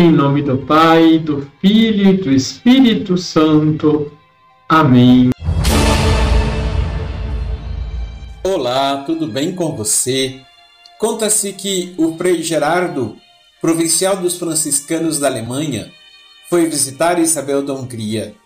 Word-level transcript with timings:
Em 0.00 0.12
nome 0.12 0.42
do 0.42 0.56
Pai, 0.58 1.18
do 1.18 1.50
Filho 1.60 2.10
e 2.10 2.16
do 2.18 2.30
Espírito 2.30 3.18
Santo. 3.18 4.12
Amém. 4.68 5.30
Olá, 8.44 9.02
tudo 9.04 9.26
bem 9.26 9.56
com 9.56 9.74
você? 9.74 10.40
Conta-se 11.00 11.52
que 11.52 11.96
o 11.98 12.16
Frei 12.16 12.44
Gerardo, 12.44 13.16
provincial 13.60 14.18
dos 14.18 14.38
franciscanos 14.38 15.18
da 15.18 15.26
Alemanha, 15.26 15.92
foi 16.48 16.66
visitar 16.66 17.18
Isabel 17.18 17.64
da 17.64 17.74
Hungria. 17.74 18.36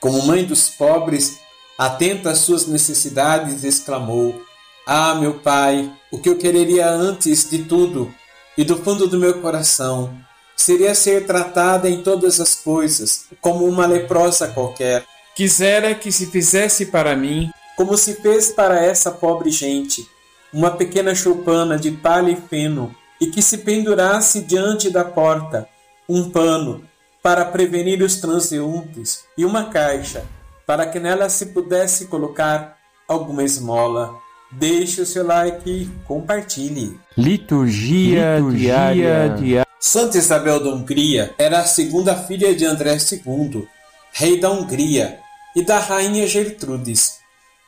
Como 0.00 0.26
mãe 0.26 0.44
dos 0.44 0.68
pobres, 0.68 1.40
atenta 1.78 2.32
às 2.32 2.40
suas 2.40 2.66
necessidades, 2.66 3.64
exclamou: 3.64 4.42
Ah, 4.86 5.14
meu 5.14 5.32
pai, 5.38 5.90
o 6.12 6.18
que 6.18 6.28
eu 6.28 6.36
quereria 6.36 6.90
antes 6.90 7.48
de 7.48 7.60
tudo 7.60 8.14
e 8.54 8.64
do 8.64 8.76
fundo 8.76 9.06
do 9.06 9.18
meu 9.18 9.40
coração 9.40 10.28
seria 10.60 10.94
ser 10.94 11.26
tratada 11.26 11.88
em 11.88 12.02
todas 12.02 12.40
as 12.40 12.54
coisas 12.54 13.26
como 13.40 13.64
uma 13.66 13.86
leprosa 13.86 14.48
qualquer. 14.48 15.04
Quisera 15.34 15.94
que 15.94 16.12
se 16.12 16.26
fizesse 16.26 16.86
para 16.86 17.16
mim 17.16 17.50
como 17.76 17.96
se 17.96 18.14
fez 18.16 18.52
para 18.52 18.84
essa 18.84 19.10
pobre 19.10 19.50
gente, 19.50 20.06
uma 20.52 20.70
pequena 20.70 21.14
choupana 21.14 21.78
de 21.78 21.90
palha 21.90 22.30
e 22.30 22.36
feno, 22.36 22.94
e 23.18 23.28
que 23.28 23.40
se 23.40 23.58
pendurasse 23.58 24.42
diante 24.42 24.90
da 24.90 25.02
porta 25.02 25.66
um 26.06 26.28
pano 26.28 26.84
para 27.22 27.44
prevenir 27.44 28.02
os 28.02 28.16
transeuntes 28.16 29.24
e 29.38 29.44
uma 29.44 29.64
caixa 29.70 30.24
para 30.66 30.86
que 30.86 31.00
nela 31.00 31.30
se 31.30 31.46
pudesse 31.46 32.06
colocar 32.06 32.76
alguma 33.08 33.42
esmola. 33.42 34.14
Deixe 34.52 35.00
o 35.00 35.06
seu 35.06 35.26
like, 35.26 35.88
compartilhe. 36.06 36.98
Liturgia, 37.16 38.36
Liturgia 38.36 38.74
diária. 38.74 39.28
diária. 39.36 39.69
Santa 39.82 40.18
Isabel 40.18 40.62
da 40.62 40.68
Hungria 40.68 41.34
era 41.38 41.60
a 41.60 41.64
segunda 41.64 42.14
filha 42.14 42.54
de 42.54 42.66
André 42.66 42.98
II, 42.98 43.66
rei 44.12 44.38
da 44.38 44.50
Hungria, 44.50 45.18
e 45.56 45.62
da 45.62 45.78
rainha 45.78 46.26
Gertrudes. 46.26 47.20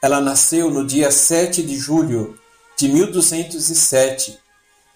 Ela 0.02 0.20
nasceu 0.20 0.70
no 0.70 0.86
dia 0.86 1.10
7 1.10 1.62
de 1.62 1.74
julho 1.74 2.38
de 2.76 2.86
1207. 2.86 4.38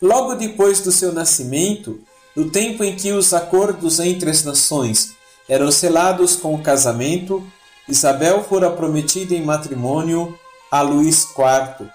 Logo 0.00 0.34
depois 0.34 0.80
do 0.80 0.92
seu 0.92 1.10
nascimento, 1.10 1.98
no 2.36 2.50
tempo 2.50 2.84
em 2.84 2.94
que 2.94 3.10
os 3.12 3.32
acordos 3.32 3.98
entre 3.98 4.28
as 4.28 4.44
nações 4.44 5.14
eram 5.48 5.72
selados 5.72 6.36
com 6.36 6.54
o 6.54 6.62
casamento, 6.62 7.42
Isabel 7.88 8.44
fora 8.44 8.70
prometida 8.70 9.34
em 9.34 9.42
matrimônio 9.42 10.38
a 10.70 10.82
Luís 10.82 11.26
IV, 11.30 11.88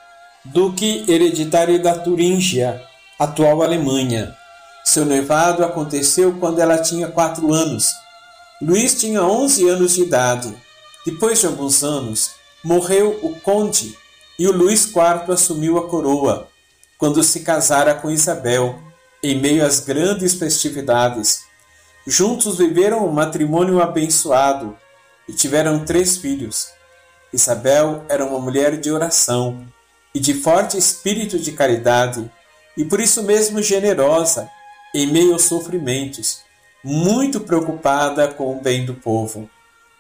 duque 0.44 1.06
hereditário 1.08 1.80
da 1.80 2.00
Turíngia, 2.00 2.82
atual 3.20 3.62
Alemanha. 3.62 4.41
Seu 4.84 5.06
noivado 5.06 5.64
aconteceu 5.64 6.38
quando 6.40 6.60
ela 6.60 6.82
tinha 6.82 7.08
quatro 7.08 7.54
anos. 7.54 7.94
Luís 8.62 9.00
tinha 9.00 9.24
onze 9.24 9.68
anos 9.68 9.94
de 9.94 10.02
idade. 10.02 10.54
Depois 11.06 11.40
de 11.40 11.46
alguns 11.46 11.84
anos, 11.84 12.32
morreu 12.64 13.20
o 13.24 13.40
conde 13.40 13.98
e 14.38 14.48
o 14.48 14.52
Luís 14.52 14.86
IV 14.86 15.32
assumiu 15.32 15.78
a 15.78 15.88
coroa, 15.88 16.48
quando 16.98 17.24
se 17.24 17.42
casara 17.42 17.94
com 17.94 18.10
Isabel, 18.10 18.80
em 19.24 19.40
meio 19.40 19.66
às 19.66 19.80
grandes 19.80 20.34
festividades. 20.34 21.44
Juntos 22.06 22.58
viveram 22.58 23.06
um 23.08 23.12
matrimônio 23.12 23.82
abençoado 23.82 24.76
e 25.28 25.34
tiveram 25.34 25.86
três 25.86 26.18
filhos. 26.18 26.70
Isabel 27.32 28.04
era 28.10 28.26
uma 28.26 28.40
mulher 28.40 28.80
de 28.80 28.92
oração 28.92 29.66
e 30.14 30.20
de 30.20 30.34
forte 30.34 30.78
espírito 30.78 31.40
de 31.40 31.52
caridade, 31.52 32.30
e 32.76 32.84
por 32.84 33.00
isso 33.00 33.24
mesmo 33.24 33.62
generosa 33.62 34.50
em 34.94 35.08
meio 35.08 35.34
aos 35.34 35.44
sofrimentos, 35.44 36.42
muito 36.84 37.40
preocupada 37.42 38.28
com 38.28 38.58
o 38.58 38.62
bem 38.62 38.86
do 38.86 38.94
povo. 38.94 39.50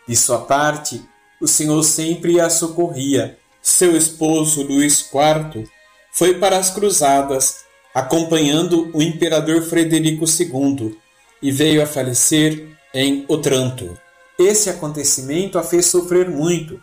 De 0.07 0.15
sua 0.15 0.39
parte, 0.39 1.01
o 1.39 1.47
Senhor 1.47 1.81
sempre 1.83 2.39
a 2.39 2.49
socorria. 2.49 3.37
Seu 3.61 3.95
esposo 3.95 4.63
Luís 4.63 4.99
IV 4.99 5.69
foi 6.11 6.35
para 6.39 6.57
as 6.57 6.71
cruzadas, 6.71 7.57
acompanhando 7.93 8.89
o 8.93 9.01
imperador 9.01 9.61
Frederico 9.61 10.25
II, 10.25 10.97
e 11.41 11.51
veio 11.51 11.81
a 11.81 11.85
falecer 11.85 12.67
em 12.93 13.25
Otranto. 13.27 13.97
Esse 14.37 14.69
acontecimento 14.69 15.57
a 15.57 15.63
fez 15.63 15.85
sofrer 15.85 16.29
muito, 16.29 16.81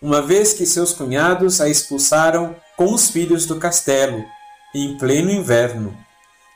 uma 0.00 0.22
vez 0.22 0.52
que 0.52 0.64
seus 0.64 0.92
cunhados 0.92 1.60
a 1.60 1.68
expulsaram 1.68 2.54
com 2.76 2.92
os 2.92 3.10
filhos 3.10 3.46
do 3.46 3.56
castelo, 3.56 4.24
em 4.74 4.96
pleno 4.96 5.30
inverno. 5.30 5.96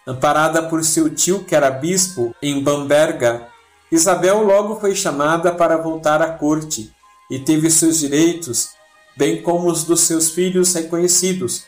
Amparada 0.07 0.63
por 0.65 0.83
seu 0.85 1.09
tio, 1.09 1.45
que 1.45 1.55
era 1.55 1.71
bispo 1.71 2.35
em 2.43 2.63
Bamberga, 2.63 3.49
Isabel 3.91 4.43
logo 4.43 4.81
foi 4.81 4.95
chamada 4.95 5.53
para 5.53 5.77
voltar 5.77 6.21
à 6.21 6.31
corte 6.31 6.91
e 7.31 7.39
teve 7.39 7.71
seus 7.71 8.01
direitos, 8.01 8.71
bem 9.17 9.43
como 9.43 9.71
os 9.71 9.85
dos 9.85 10.01
seus 10.01 10.31
filhos 10.31 10.75
reconhecidos, 10.75 11.65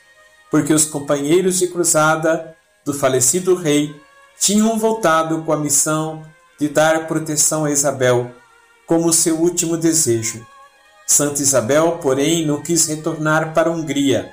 porque 0.51 0.73
os 0.73 0.85
companheiros 0.85 1.59
de 1.59 1.69
cruzada 1.69 2.57
do 2.85 2.93
falecido 2.93 3.55
rei 3.55 3.95
tinham 4.41 4.79
voltado 4.79 5.43
com 5.43 5.53
a 5.53 5.57
missão 5.57 6.25
de 6.59 6.69
dar 6.69 7.07
proteção 7.07 7.65
a 7.67 7.71
Isabel, 7.71 8.33
como 8.87 9.13
seu 9.13 9.39
último 9.39 9.77
desejo. 9.77 10.45
Santa 11.07 11.41
Isabel, 11.41 11.99
porém, 12.03 12.45
não 12.47 12.63
quis 12.63 12.87
retornar 12.87 13.53
para 13.53 13.69
a 13.69 13.73
Hungria. 13.73 14.33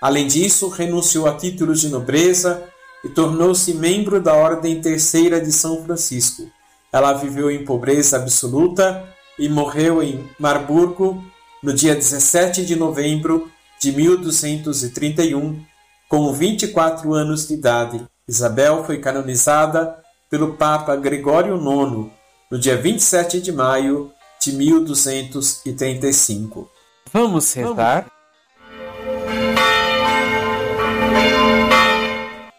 Além 0.00 0.26
disso, 0.26 0.68
renunciou 0.68 1.26
a 1.26 1.34
títulos 1.34 1.80
de 1.80 1.88
nobreza 1.88 2.64
e 3.04 3.08
tornou-se 3.08 3.74
membro 3.74 4.20
da 4.20 4.34
Ordem 4.34 4.80
Terceira 4.80 5.40
de 5.40 5.52
São 5.52 5.84
Francisco. 5.84 6.50
Ela 6.92 7.12
viveu 7.12 7.50
em 7.50 7.64
pobreza 7.64 8.16
absoluta 8.16 9.04
e 9.38 9.48
morreu 9.48 10.02
em 10.02 10.28
Marburgo 10.38 11.22
no 11.62 11.72
dia 11.72 11.94
17 11.94 12.64
de 12.64 12.76
novembro 12.76 13.50
de 13.80 13.92
1231, 13.92 15.62
com 16.08 16.32
24 16.32 17.12
anos 17.12 17.48
de 17.48 17.54
idade. 17.54 18.06
Isabel 18.28 18.84
foi 18.84 18.98
canonizada 18.98 19.96
pelo 20.30 20.54
Papa 20.54 20.94
Gregório 20.96 21.56
IX 21.56 22.10
no 22.50 22.58
dia 22.58 22.76
27 22.76 23.40
de 23.40 23.52
maio 23.52 24.10
de 24.40 24.52
1235. 24.52 26.68
Vamos 27.12 27.52
rezar? 27.52 28.06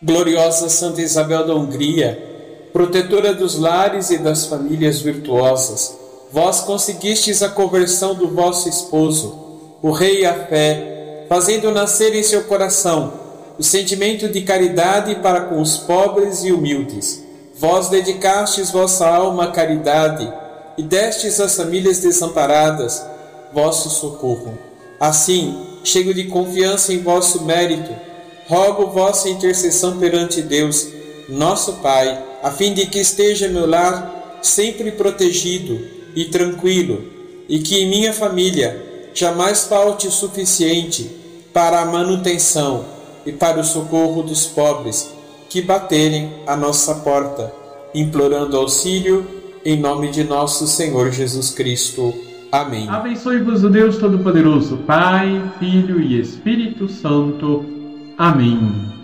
Gloriosa 0.04 0.70
Santa 0.70 1.02
Isabel 1.02 1.48
da 1.48 1.56
Hungria, 1.56 2.70
protetora 2.72 3.34
dos 3.34 3.58
lares 3.58 4.12
e 4.12 4.20
das 4.20 4.46
famílias 4.46 5.02
virtuosas, 5.02 5.98
vós 6.32 6.60
conseguistes 6.60 7.42
a 7.42 7.50
conversão 7.50 8.14
do 8.14 8.28
vosso 8.28 8.70
esposo, 8.70 9.80
o 9.82 9.90
rei 9.90 10.24
a 10.24 10.36
fé, 10.46 11.26
fazendo 11.28 11.72
nascer 11.72 12.14
em 12.14 12.22
seu 12.22 12.44
coração 12.44 13.12
o 13.58 13.64
sentimento 13.64 14.30
de 14.30 14.42
caridade 14.42 15.16
para 15.16 15.42
com 15.42 15.60
os 15.60 15.78
pobres 15.78 16.44
e 16.44 16.52
humildes. 16.52 17.24
Vós 17.58 17.90
dedicastes 17.90 18.70
vossa 18.70 19.08
alma 19.08 19.46
à 19.46 19.52
caridade 19.52 20.32
e 20.78 20.84
destes 20.84 21.40
às 21.40 21.56
famílias 21.56 21.98
desamparadas 22.02 23.04
vosso 23.52 23.90
socorro. 23.90 24.60
Assim, 25.00 25.60
cheio 25.84 26.14
de 26.14 26.26
confiança 26.26 26.94
em 26.94 27.00
vosso 27.00 27.44
mérito, 27.46 28.07
rogo 28.48 28.88
vossa 28.88 29.30
intercessão 29.30 29.98
perante 29.98 30.42
Deus, 30.42 30.88
nosso 31.28 31.74
Pai, 31.74 32.24
a 32.42 32.52
fim 32.52 32.74
de 32.74 32.86
que 32.86 33.00
esteja 33.00 33.50
meu 33.50 33.68
lar 33.68 34.40
sempre 34.42 34.92
protegido 34.92 35.80
e 36.16 36.26
tranquilo, 36.26 37.04
e 37.50 37.60
que 37.60 37.78
em 37.78 37.90
minha 37.90 38.14
família 38.14 39.10
jamais 39.14 39.66
falte 39.66 40.08
o 40.08 40.12
suficiente 40.12 41.10
para 41.54 41.82
a 41.82 41.86
manutenção 41.86 42.86
e 43.26 43.32
para 43.32 43.60
o 43.60 43.64
socorro 43.64 44.24
dos 44.24 44.46
pobres 44.46 45.12
que 45.50 45.62
baterem 45.62 46.32
à 46.46 46.56
nossa 46.56 46.96
porta, 46.96 47.52
implorando 47.94 48.58
auxílio 48.58 49.26
em 49.66 49.80
nome 49.80 50.10
de 50.10 50.24
nosso 50.24 50.68
Senhor 50.68 51.12
Jesus 51.12 51.52
Cristo. 51.52 52.14
Amém. 52.52 52.88
Abençoe-vos 52.88 53.64
o 53.64 53.70
Deus 53.70 53.98
Todo-Poderoso, 53.98 54.78
Pai, 54.78 55.42
Filho 55.60 56.00
e 56.00 56.20
Espírito 56.20 56.88
Santo. 56.88 57.77
Amém. 58.18 58.97